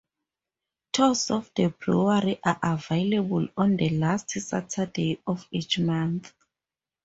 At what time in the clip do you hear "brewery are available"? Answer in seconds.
1.69-3.47